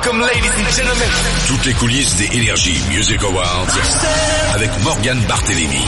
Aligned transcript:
Welcome, 0.00 0.20
ladies 0.20 0.54
and 0.56 0.68
gentlemen. 0.76 1.08
Toutes 1.48 1.66
les 1.66 1.72
coulisses 1.74 2.14
des 2.14 2.28
Energy 2.28 2.80
Music 2.88 3.20
Awards 3.24 3.66
avec 4.54 4.70
Morgan 4.84 5.20
Barthélémy. 5.26 5.84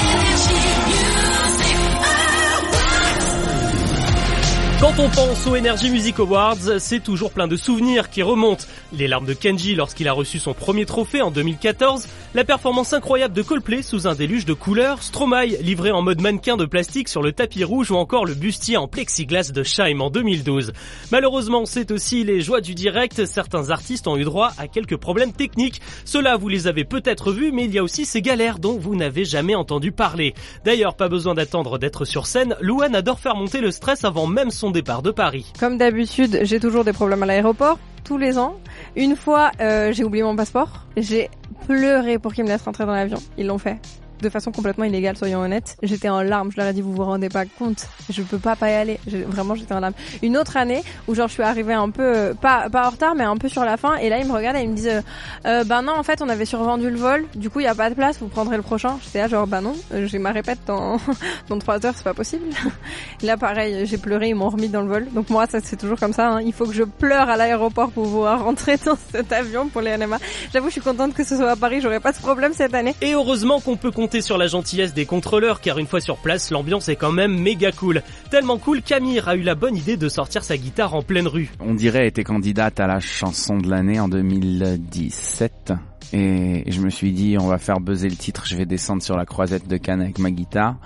On 5.02 5.08
pense 5.08 5.46
aux 5.46 5.56
Energy 5.56 5.88
Music 5.88 6.18
Awards, 6.18 6.78
c'est 6.78 7.02
toujours 7.02 7.30
plein 7.32 7.48
de 7.48 7.56
souvenirs 7.56 8.10
qui 8.10 8.22
remontent. 8.22 8.66
Les 8.92 9.08
larmes 9.08 9.24
de 9.24 9.32
Kenji 9.32 9.74
lorsqu'il 9.74 10.06
a 10.08 10.12
reçu 10.12 10.38
son 10.38 10.52
premier 10.52 10.84
trophée 10.84 11.22
en 11.22 11.30
2014, 11.30 12.06
la 12.34 12.44
performance 12.44 12.92
incroyable 12.92 13.32
de 13.32 13.40
Coldplay 13.40 13.80
sous 13.80 14.06
un 14.06 14.14
déluge 14.14 14.44
de 14.44 14.52
couleurs, 14.52 15.02
Stromae 15.02 15.56
livré 15.62 15.90
en 15.90 16.02
mode 16.02 16.20
mannequin 16.20 16.58
de 16.58 16.66
plastique 16.66 17.08
sur 17.08 17.22
le 17.22 17.32
tapis 17.32 17.64
rouge 17.64 17.90
ou 17.90 17.94
encore 17.94 18.26
le 18.26 18.34
bustier 18.34 18.76
en 18.76 18.88
plexiglas 18.88 19.52
de 19.54 19.62
Shaim 19.62 20.00
en 20.00 20.10
2012. 20.10 20.72
Malheureusement, 21.12 21.64
c'est 21.64 21.90
aussi 21.92 22.22
les 22.22 22.42
joies 22.42 22.60
du 22.60 22.74
direct, 22.74 23.24
certains 23.24 23.70
artistes 23.70 24.06
ont 24.06 24.18
eu 24.18 24.24
droit 24.24 24.52
à 24.58 24.68
quelques 24.68 24.98
problèmes 24.98 25.32
techniques. 25.32 25.80
Cela, 26.04 26.36
vous 26.36 26.48
les 26.48 26.66
avez 26.66 26.84
peut-être 26.84 27.32
vus, 27.32 27.52
mais 27.52 27.64
il 27.64 27.72
y 27.72 27.78
a 27.78 27.82
aussi 27.82 28.04
ces 28.04 28.20
galères 28.20 28.58
dont 28.58 28.76
vous 28.76 28.96
n'avez 28.96 29.24
jamais 29.24 29.54
entendu 29.54 29.92
parler. 29.92 30.34
D'ailleurs, 30.66 30.94
pas 30.94 31.08
besoin 31.08 31.34
d'attendre 31.34 31.78
d'être 31.78 32.04
sur 32.04 32.26
scène, 32.26 32.54
Louane 32.60 32.94
adore 32.94 33.18
faire 33.18 33.34
monter 33.34 33.62
le 33.62 33.70
stress 33.70 34.04
avant 34.04 34.26
même 34.26 34.50
son 34.50 34.70
départ 34.70 34.89
de 34.98 35.12
Paris. 35.12 35.52
Comme 35.58 35.78
d'habitude, 35.78 36.40
j'ai 36.42 36.58
toujours 36.58 36.84
des 36.84 36.92
problèmes 36.92 37.22
à 37.22 37.26
l'aéroport, 37.26 37.78
tous 38.04 38.18
les 38.18 38.36
ans. 38.38 38.56
Une 38.96 39.14
fois, 39.14 39.52
euh, 39.60 39.92
j'ai 39.92 40.02
oublié 40.02 40.24
mon 40.24 40.34
passeport. 40.34 40.86
J'ai 40.96 41.30
pleuré 41.66 42.18
pour 42.18 42.34
qu'ils 42.34 42.44
me 42.44 42.48
laissent 42.48 42.62
rentrer 42.62 42.84
dans 42.84 42.92
l'avion. 42.92 43.18
Ils 43.38 43.46
l'ont 43.46 43.58
fait 43.58 43.78
de 44.22 44.28
façon 44.28 44.52
complètement 44.52 44.84
illégale, 44.84 45.16
soyons 45.16 45.40
honnêtes. 45.40 45.76
J'étais 45.82 46.08
en 46.08 46.22
larmes, 46.22 46.50
je 46.52 46.56
leur 46.56 46.66
ai 46.68 46.72
dit, 46.72 46.82
vous 46.82 46.92
vous 46.92 47.04
rendez 47.04 47.28
pas 47.28 47.44
compte, 47.46 47.88
je 48.08 48.22
peux 48.22 48.38
pas 48.38 48.56
pas 48.56 48.70
y 48.70 48.74
aller. 48.74 49.00
vraiment, 49.26 49.54
j'étais 49.54 49.74
en 49.74 49.80
larmes. 49.80 49.94
Une 50.22 50.36
autre 50.36 50.56
année 50.56 50.82
où 51.08 51.14
genre 51.14 51.28
je 51.28 51.34
suis 51.34 51.42
arrivée 51.42 51.74
un 51.74 51.90
peu, 51.90 52.02
euh, 52.02 52.34
pas, 52.34 52.68
pas 52.70 52.86
en 52.86 52.90
retard, 52.90 53.14
mais 53.14 53.24
un 53.24 53.36
peu 53.36 53.48
sur 53.48 53.64
la 53.64 53.76
fin, 53.76 53.96
et 53.96 54.08
là 54.08 54.18
ils 54.18 54.26
me 54.26 54.32
regardent 54.32 54.56
et 54.56 54.62
ils 54.62 54.70
me 54.70 54.76
disent, 54.76 55.02
euh, 55.46 55.64
bah 55.64 55.82
non, 55.82 55.92
en 55.92 56.02
fait, 56.02 56.22
on 56.22 56.28
avait 56.28 56.44
survendu 56.44 56.90
le 56.90 56.96
vol, 56.96 57.24
du 57.34 57.50
coup 57.50 57.60
il 57.60 57.64
y 57.64 57.68
a 57.68 57.74
pas 57.74 57.90
de 57.90 57.94
place, 57.94 58.18
vous 58.20 58.28
prendrez 58.28 58.56
le 58.56 58.62
prochain. 58.62 58.98
J'étais 59.02 59.20
là 59.20 59.28
genre, 59.28 59.46
bah 59.46 59.60
non, 59.60 59.74
euh, 59.92 60.06
j'ai 60.06 60.18
ma 60.18 60.32
répète 60.32 60.58
dans, 60.66 60.98
dans 61.48 61.58
trois 61.58 61.84
heures, 61.84 61.94
c'est 61.96 62.04
pas 62.04 62.14
possible. 62.14 62.44
là 63.22 63.36
pareil, 63.36 63.86
j'ai 63.86 63.98
pleuré, 63.98 64.28
ils 64.28 64.34
m'ont 64.34 64.50
remis 64.50 64.68
dans 64.68 64.82
le 64.82 64.88
vol. 64.88 65.06
Donc 65.12 65.30
moi, 65.30 65.46
ça 65.46 65.60
c'est 65.62 65.76
toujours 65.76 65.98
comme 65.98 66.12
ça, 66.12 66.28
hein. 66.28 66.40
il 66.42 66.52
faut 66.52 66.66
que 66.66 66.74
je 66.74 66.84
pleure 66.84 67.28
à 67.28 67.36
l'aéroport 67.36 67.90
pour 67.90 68.04
pouvoir 68.04 68.44
rentrer 68.44 68.76
dans 68.84 68.96
cet 69.12 69.32
avion 69.32 69.68
pour 69.68 69.80
les 69.80 69.96
NMA. 69.96 70.18
J'avoue, 70.52 70.68
je 70.68 70.72
suis 70.72 70.80
contente 70.80 71.14
que 71.14 71.24
ce 71.24 71.36
soit 71.36 71.50
à 71.50 71.56
Paris, 71.56 71.80
j'aurais 71.80 72.00
pas 72.00 72.12
de 72.12 72.18
problème 72.18 72.52
cette 72.52 72.74
année. 72.74 72.94
Et 73.00 73.14
heureusement 73.14 73.60
qu'on 73.60 73.76
peut 73.76 73.90
sur 74.20 74.36
la 74.36 74.48
gentillesse 74.48 74.94
des 74.94 75.06
contrôleurs 75.06 75.60
car 75.60 75.78
une 75.78 75.86
fois 75.86 76.00
sur 76.00 76.16
place, 76.16 76.50
l'ambiance 76.50 76.88
est 76.88 76.96
quand 76.96 77.12
même 77.12 77.38
méga 77.38 77.70
cool. 77.70 78.02
Tellement 78.30 78.58
cool 78.58 78.82
qu'Amir 78.82 79.28
a 79.28 79.36
eu 79.36 79.42
la 79.42 79.54
bonne 79.54 79.76
idée 79.76 79.96
de 79.96 80.08
sortir 80.08 80.42
sa 80.42 80.56
guitare 80.56 80.94
en 80.94 81.02
pleine 81.02 81.28
rue. 81.28 81.50
On 81.60 81.74
dirait 81.74 82.08
était 82.08 82.24
candidate 82.24 82.80
à 82.80 82.88
la 82.88 82.98
chanson 82.98 83.58
de 83.58 83.70
l'année 83.70 84.00
en 84.00 84.08
2017. 84.08 85.72
Et 86.12 86.64
je 86.66 86.80
me 86.80 86.90
suis 86.90 87.12
dit, 87.12 87.36
on 87.38 87.46
va 87.46 87.58
faire 87.58 87.78
buzzer 87.78 88.08
le 88.08 88.16
titre, 88.16 88.44
je 88.46 88.56
vais 88.56 88.66
descendre 88.66 89.02
sur 89.02 89.16
la 89.16 89.24
croisette 89.24 89.68
de 89.68 89.76
Cannes 89.76 90.00
avec 90.00 90.18
ma 90.18 90.32
guitare 90.32 90.76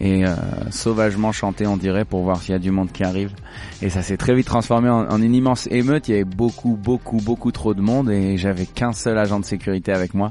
et 0.00 0.24
euh, 0.24 0.34
sauvagement 0.70 1.32
chanter 1.32 1.66
on 1.66 1.76
dirait 1.76 2.04
pour 2.04 2.22
voir 2.22 2.40
s'il 2.40 2.52
y 2.52 2.54
a 2.54 2.58
du 2.58 2.70
monde 2.70 2.90
qui 2.92 3.04
arrive. 3.04 3.30
Et 3.82 3.90
ça 3.90 4.02
s'est 4.02 4.16
très 4.16 4.34
vite 4.34 4.46
transformé 4.46 4.88
en, 4.88 5.20
une 5.20 5.34
immense 5.34 5.68
émeute. 5.70 6.08
Il 6.08 6.12
y 6.12 6.14
avait 6.14 6.24
beaucoup 6.24 6.76
beaucoup 6.76 7.18
beaucoup 7.18 7.52
trop 7.52 7.74
de 7.74 7.80
monde 7.80 8.10
et 8.10 8.36
j'avais 8.36 8.66
qu'un 8.66 8.92
seul 8.92 9.18
agent 9.18 9.40
de 9.40 9.44
sécurité 9.44 9.92
avec 9.92 10.14
moi. 10.14 10.28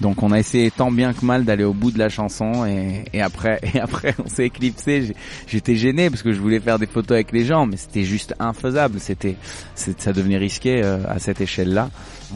Donc 0.00 0.22
on 0.22 0.32
a 0.32 0.38
essayé 0.38 0.70
tant 0.70 0.90
bien 0.90 1.12
que 1.12 1.24
mal 1.24 1.44
d'aller 1.44 1.64
au 1.64 1.72
bout 1.72 1.90
de 1.90 1.98
la 1.98 2.08
chanson 2.08 2.64
et, 2.64 3.04
et 3.12 3.20
après 3.22 3.60
et 3.74 3.80
après 3.80 4.14
on 4.24 4.28
s'est 4.28 4.46
éclipsé. 4.46 5.14
J'étais 5.46 5.76
gêné 5.76 6.10
parce 6.10 6.22
que 6.22 6.32
je 6.32 6.40
voulais 6.40 6.60
faire 6.60 6.78
des 6.78 6.86
photos 6.86 7.12
avec 7.12 7.32
les 7.32 7.44
gens 7.44 7.66
mais 7.66 7.76
c'était 7.76 8.04
juste 8.04 8.34
infaisable. 8.38 9.00
C'était 9.00 9.36
ça 9.74 10.12
devenait 10.12 10.38
risqué 10.38 10.82
euh, 10.82 10.98
à 11.08 11.18
cette 11.18 11.40
échelle 11.40 11.72
là 11.72 11.88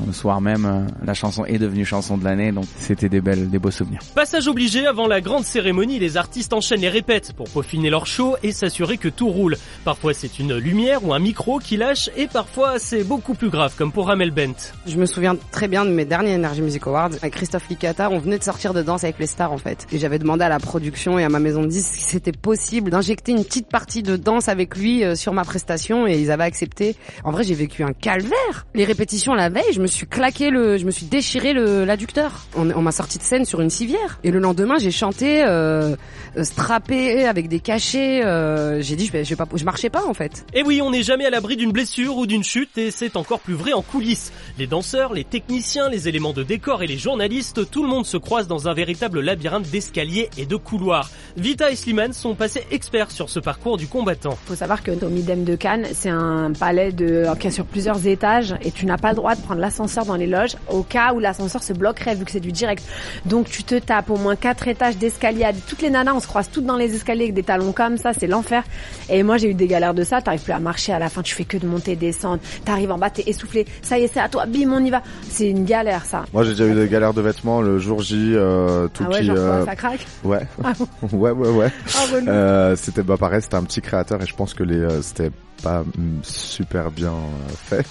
le 0.07 0.13
soir 0.13 0.41
même, 0.41 0.65
euh, 0.65 1.05
la 1.05 1.15
chanson 1.15 1.45
est 1.45 1.59
devenue 1.59 1.85
chanson 1.85 2.19
de 2.19 2.25
l'année, 2.25 2.53
donc 2.53 2.67
c'était 2.79 3.09
des 3.09 3.21
belles, 3.21 3.49
des 3.49 3.59
beaux 3.59 3.71
souvenirs. 3.71 4.01
Passage 4.15 4.49
obligé 4.49 4.87
avant 4.87 5.07
la 5.07 5.21
grande 5.21 5.45
cérémonie, 5.45 5.99
les 5.99 6.17
artistes 6.17 6.53
enchaînent 6.57 6.85
et 6.85 6.89
répètent 6.89 7.33
pour 7.35 7.49
peaufiner 7.49 7.91
leur 7.91 8.07
show 8.07 8.37
et 8.43 8.53
s'assurer 8.53 8.97
que 8.97 9.09
tout 9.09 9.29
roule. 9.29 9.57
Parfois 9.85 10.15
c'est 10.15 10.39
une 10.39 10.57
lumière 10.57 11.05
ou 11.05 11.13
un 11.13 11.19
micro 11.19 11.59
qui 11.59 11.77
lâche 11.77 12.11
et 12.17 12.27
parfois 12.27 12.79
c'est 12.79 13.05
beaucoup 13.05 13.35
plus 13.35 13.51
grave, 13.51 13.75
comme 13.77 13.93
pour 13.93 14.07
Ramel 14.09 14.31
Bent. 14.31 14.73
Je 14.87 14.97
me 14.97 15.07
souviens 15.07 15.37
très 15.51 15.69
bien 15.69 15.85
de 15.85 15.91
mes 15.91 16.05
derniers 16.05 16.35
Energy 16.35 16.63
Music 16.63 16.87
Awards 16.87 17.11
avec 17.21 17.35
Christophe 17.35 17.69
Licata. 17.69 18.11
On 18.11 18.19
venait 18.19 18.39
de 18.39 18.45
sortir 18.45 18.75
de 18.75 18.83
Danse 18.83 19.05
avec 19.05 19.19
les 19.19 19.27
stars 19.27 19.53
en 19.53 19.59
fait, 19.59 19.87
et 19.93 19.99
j'avais 19.99 20.19
demandé 20.19 20.45
à 20.45 20.49
la 20.49 20.59
production 20.59 21.19
et 21.19 21.25
à 21.25 21.29
ma 21.29 21.39
maison 21.39 21.63
de 21.63 21.69
disques 21.69 21.95
si 21.95 22.05
c'était 22.05 22.33
possible 22.33 22.91
d'injecter 22.91 23.33
une 23.33 23.45
petite 23.45 23.69
partie 23.69 24.03
de 24.03 24.17
danse 24.17 24.49
avec 24.49 24.77
lui 24.77 25.05
euh, 25.05 25.15
sur 25.15 25.33
ma 25.33 25.45
prestation 25.45 26.07
et 26.07 26.19
ils 26.19 26.31
avaient 26.31 26.45
accepté. 26.45 26.97
En 27.25 27.31
vrai, 27.31 27.45
j'ai 27.45 27.55
vécu 27.55 27.83
un 27.83 27.93
calvaire. 27.93 28.67
Les 28.75 28.85
répétitions 28.85 29.35
la 29.35 29.49
veille, 29.49 29.73
je 29.73 29.81
me 29.81 29.87
suis 29.87 30.07
claqué 30.07 30.51
le, 30.51 30.79
je 30.79 30.85
me 30.85 30.91
suis 30.91 31.07
déchiré 31.07 31.53
l'adducteur. 31.53 32.47
On, 32.57 32.71
on 32.71 32.83
m'a 32.83 32.93
sorti 32.93 33.19
de 33.19 33.23
scène 33.23 33.45
sur 33.45 33.61
une 33.61 33.71
civière 33.71 34.19
et 34.25 34.31
le 34.31 34.39
lendemain 34.39 34.79
j'ai 34.79 34.91
chanté 34.91 35.43
euh, 35.45 35.97
strappé 36.47 37.27
avec 37.27 37.49
des 37.49 37.61
cachets. 37.61 38.25
Euh, 38.25 38.81
j'ai 38.81 38.97
dit 38.97 39.07
je, 39.07 39.13
vais, 39.13 39.25
je, 39.25 39.35
je 39.55 39.65
marchais 39.65 39.91
pas 39.91 40.07
en 40.07 40.15
fait. 40.15 40.47
Et 40.55 40.63
oui, 40.63 40.81
on 40.83 40.91
n'est 40.91 41.03
jamais 41.03 41.27
à 41.27 41.31
l'abri 41.31 41.57
d'une 41.57 41.73
blessure 41.73 42.17
ou 42.17 42.27
d'une 42.27 42.45
chute 42.45 42.79
et 42.79 42.91
c'est 42.91 43.17
encore 43.17 43.41
plus 43.41 43.55
vrai 43.55 43.73
en 43.73 43.83
coulisses. 43.83 44.33
Les 44.59 44.67
danseurs, 44.67 45.13
les 45.13 45.25
techniciens, 45.25 45.89
les 45.89 46.09
éléments 46.09 46.33
de 46.33 46.43
décor 46.43 46.83
et 46.83 46.87
les 46.87 46.99
journalistes, 46.99 47.71
tout 47.71 47.83
le 47.83 47.89
monde 47.89 48.07
se 48.07 48.17
croise 48.17 48.49
dans 48.49 48.69
un 48.69 48.75
véritable 48.75 49.21
labyrinthe 49.21 49.69
d'escaliers 49.71 50.31
et 50.39 50.47
de 50.47 50.57
couloirs. 50.57 51.11
Vita 51.37 51.71
et 51.71 51.77
Slimane 51.77 52.13
sont 52.13 52.35
passés 52.35 52.65
experts 52.71 53.11
sur 53.11 53.29
ce 53.29 53.41
parcours 53.41 53.77
du 53.77 53.87
combattant. 53.87 54.39
Faut 54.47 54.55
savoir 54.55 54.83
que 54.83 54.93
au 55.05 55.09
Midem 55.09 55.45
de 55.45 55.57
Cannes, 55.57 55.87
c'est 55.93 56.09
un 56.09 56.53
palais 56.53 56.93
de 56.93 57.25
qui 57.39 57.49
a 57.49 57.51
sur 57.51 57.67
plusieurs 57.67 58.07
étages 58.07 58.55
et 58.63 58.71
tu 58.71 58.87
n'as 58.87 58.99
pas 58.99 59.11
le 59.11 59.17
droit 59.17 59.35
de 59.35 59.41
prendre 59.41 59.61
l'ascenseur 59.61 60.07
dans 60.07 60.17
les 60.17 60.27
loges 60.27 60.57
au 60.71 60.83
cas 60.83 61.13
où 61.13 61.19
l'ascenseur 61.19 61.63
se 61.63 61.73
bloquerait 61.73 62.15
vu 62.15 62.25
que 62.25 62.31
c'est 62.31 62.41
du 62.41 62.53
direct. 62.53 62.85
Donc 63.25 63.49
tu 63.49 63.65
te 63.65 63.75
tapes 63.75 64.11
au 64.11 64.17
moins 64.17 64.37
quatre 64.37 64.69
étages 64.69 64.97
d'escalier. 64.97 65.47
Toutes 65.69 65.83
les 65.83 65.91
nanas, 65.91 66.15
on 66.15 66.21
se 66.21 66.27
croise 66.27 66.36
toutes 66.43 66.67
dans 66.67 66.77
les 66.77 66.95
escaliers 66.95 67.25
avec 67.25 67.35
des 67.35 67.43
talons 67.43 67.73
comme 67.73 67.97
ça, 67.99 68.13
c'est 68.13 68.27
l'enfer. 68.27 68.63
Et 69.09 69.23
moi 69.23 69.37
j'ai 69.37 69.51
eu 69.51 69.55
des 69.55 69.67
galères 69.67 69.95
de 69.95 70.05
ça, 70.05 70.21
t'arrives 70.21 70.43
plus 70.43 70.53
à 70.53 70.59
marcher 70.59 70.93
à 70.93 70.99
la 70.99 71.09
fin, 71.09 71.23
tu 71.23 71.35
fais 71.35 71.45
que 71.45 71.57
de 71.57 71.67
monter, 71.67 71.97
descendre, 71.97 72.41
t'arrives 72.65 72.91
en 72.91 72.99
bas, 72.99 73.11
t'es 73.11 73.25
essoufflé, 73.27 73.67
ça 73.83 73.99
y 73.99 74.05
est 74.05 74.13
c'est 74.13 74.21
à 74.21 74.29
toi, 74.29 74.47
bim 74.47 74.73
on 74.73 74.85
y 74.85 74.91
va. 74.91 75.03
C'est 75.29 75.51
une 75.51 75.65
galère 75.65 76.05
ça. 76.05 76.25
Moi 76.33 76.45
j'ai 76.45 76.51
déjà 76.51 76.67
eu 76.67 76.75
des 76.75 76.89
galères 76.89 77.15
de 77.15 77.21
vêtements 77.21 77.63
le 77.63 77.79
jour 77.79 78.01
J, 78.01 78.33
euh, 78.35 78.89
tout 78.89 79.05
ah 79.07 79.11
ouais, 79.11 79.21
qui, 79.21 79.27
genre 79.27 79.37
euh... 79.39 79.65
ça 79.65 79.77
craque 79.77 80.07
Ouais. 80.25 80.47
Ah 80.63 80.73
ouais 81.13 81.31
ouais 81.31 81.49
ouais. 81.49 81.73
Ah, 81.95 82.15
relou. 82.15 82.29
Euh, 82.29 82.77
c'était 82.77 83.03
bah 83.03 83.17
pareil, 83.19 83.43
c'était 83.43 83.57
un 83.57 83.65
petit 83.65 83.81
créateur 83.81 84.23
et 84.23 84.27
je 84.27 84.35
pense 84.35 84.55
que 84.55 84.63
les 84.63 84.87
c'était 85.03 85.31
pas 85.63 85.83
mm, 85.83 86.21
super 86.23 86.91
bien 86.91 87.13
euh, 87.13 87.49
fait 87.57 87.87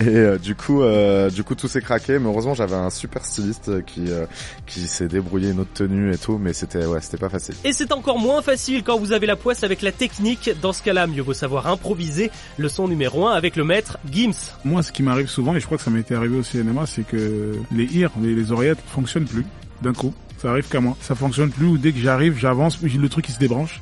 et 0.00 0.16
euh, 0.16 0.38
du 0.38 0.54
coup 0.54 0.82
euh, 0.82 1.30
du 1.30 1.44
coup 1.44 1.54
tout 1.54 1.68
s'est 1.68 1.80
craqué 1.80 2.18
mais 2.18 2.26
heureusement 2.26 2.54
j'avais 2.54 2.74
un 2.74 2.90
super 2.90 3.24
styliste 3.24 3.84
qui 3.84 4.10
euh, 4.10 4.26
qui 4.66 4.80
s'est 4.80 5.08
débrouillé 5.08 5.50
une 5.50 5.60
autre 5.60 5.72
tenue 5.74 6.12
et 6.12 6.18
tout 6.18 6.38
mais 6.38 6.52
c'était 6.52 6.86
ouais 6.86 7.00
c'était 7.00 7.18
pas 7.18 7.28
facile 7.28 7.54
Et 7.64 7.72
c'est 7.72 7.92
encore 7.92 8.18
moins 8.18 8.42
facile 8.42 8.82
quand 8.82 8.98
vous 8.98 9.12
avez 9.12 9.26
la 9.26 9.36
poisse 9.36 9.64
avec 9.64 9.82
la 9.82 9.92
technique. 9.92 10.50
Dans 10.60 10.72
ce 10.72 10.82
cas-là, 10.82 11.06
mieux 11.06 11.22
vaut 11.22 11.34
savoir 11.34 11.66
improviser. 11.66 12.30
Leçon 12.58 12.88
numéro 12.88 13.26
1 13.26 13.32
avec 13.32 13.56
le 13.56 13.64
maître 13.64 13.98
Gims. 14.10 14.32
Moi, 14.64 14.82
ce 14.82 14.92
qui 14.92 15.02
m'arrive 15.02 15.28
souvent, 15.28 15.54
et 15.54 15.60
je 15.60 15.66
crois 15.66 15.78
que 15.78 15.84
ça 15.84 15.90
m'était 15.90 16.14
arrivé 16.14 16.36
au 16.36 16.42
cinéma, 16.42 16.86
c'est 16.86 17.06
que 17.06 17.56
les 17.72 17.96
ears, 17.96 18.10
les, 18.20 18.34
les 18.34 18.52
oreillettes 18.52 18.82
fonctionnent 18.86 19.26
plus 19.26 19.46
d'un 19.82 19.92
coup. 19.92 20.14
Ça 20.38 20.50
arrive 20.50 20.68
qu'à 20.68 20.80
moi. 20.80 20.96
Ça 21.00 21.14
fonctionne 21.14 21.50
plus 21.50 21.66
ou 21.66 21.78
dès 21.78 21.92
que 21.92 21.98
j'arrive, 21.98 22.36
j'avance, 22.38 22.80
le 22.82 23.08
truc 23.08 23.28
il 23.28 23.32
se 23.32 23.38
débranche 23.38 23.80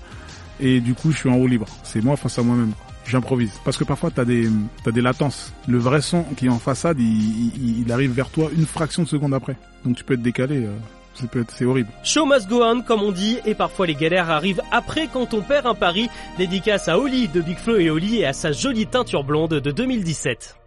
et 0.60 0.80
du 0.80 0.94
coup 0.94 1.10
je 1.10 1.16
suis 1.16 1.28
en 1.28 1.36
roue 1.36 1.46
libre. 1.46 1.66
C'est 1.82 2.02
moi 2.02 2.16
face 2.16 2.38
à 2.38 2.42
moi-même. 2.42 2.72
J'improvise 3.06 3.52
parce 3.64 3.76
que 3.76 3.84
parfois 3.84 4.10
t'as 4.10 4.24
des 4.24 4.48
t'as 4.84 4.90
des 4.90 5.00
latences. 5.00 5.52
Le 5.66 5.78
vrai 5.78 6.00
son 6.00 6.22
qui 6.36 6.46
est 6.46 6.50
en 6.50 6.58
façade, 6.58 6.98
il, 7.00 7.90
arrive 7.90 8.12
vers 8.12 8.30
toi 8.30 8.50
une 8.56 8.66
fraction 8.66 9.02
de 9.02 9.08
seconde 9.08 9.34
après. 9.34 9.56
Donc 9.84 9.96
tu 9.96 10.04
peux 10.04 10.14
être 10.14 10.22
décalé. 10.22 10.66
euh, 10.66 11.44
c'est 11.48 11.64
horrible. 11.64 11.88
Show 12.04 12.24
must 12.24 12.48
go 12.48 12.62
on, 12.62 12.82
comme 12.82 13.02
on 13.02 13.12
dit, 13.12 13.38
et 13.44 13.54
parfois 13.54 13.86
les 13.86 13.94
galères 13.94 14.30
arrivent 14.30 14.62
après 14.70 15.08
quand 15.12 15.34
on 15.34 15.42
perd 15.42 15.66
un 15.66 15.74
pari. 15.74 16.08
Dédicace 16.38 16.88
à 16.88 16.98
Oli 16.98 17.28
de 17.28 17.40
Big 17.40 17.58
Flo 17.58 17.76
et 17.76 17.90
Oli 17.90 18.18
et 18.18 18.26
à 18.26 18.32
sa 18.32 18.52
jolie 18.52 18.86
teinture 18.86 19.24
blonde 19.24 19.54
de 19.54 19.70
2017. 19.70 20.59